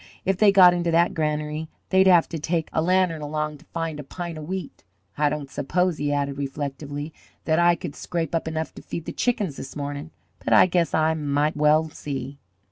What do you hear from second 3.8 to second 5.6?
a pint of wheat. I don't